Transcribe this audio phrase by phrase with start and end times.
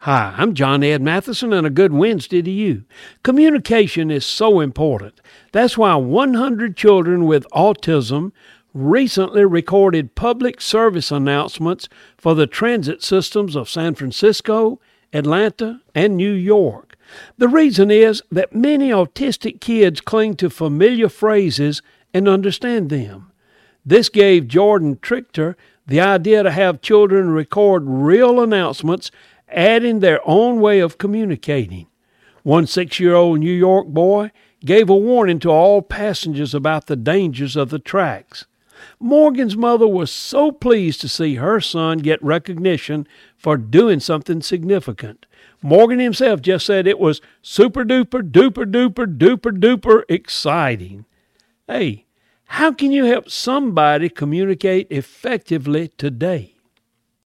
[0.00, 2.84] Hi, I'm John Ed Matheson, and a good Wednesday to you.
[3.24, 5.20] Communication is so important.
[5.52, 8.30] That's why 100 children with autism
[8.74, 11.88] recently recorded public service announcements
[12.18, 14.78] for the transit systems of San Francisco,
[15.14, 16.96] Atlanta, and New York.
[17.38, 21.80] The reason is that many autistic kids cling to familiar phrases
[22.12, 23.32] and understand them.
[23.84, 25.56] This gave Jordan Trichter
[25.86, 29.10] the idea to have children record real announcements,
[29.48, 31.86] adding their own way of communicating.
[32.42, 34.30] One six year old New York boy
[34.64, 38.46] gave a warning to all passengers about the dangers of the tracks.
[39.00, 43.06] Morgan's mother was so pleased to see her son get recognition
[43.36, 45.26] for doing something significant.
[45.62, 51.06] Morgan himself just said it was super duper duper duper duper duper exciting.
[51.66, 52.06] Hey,
[52.46, 56.55] how can you help somebody communicate effectively today?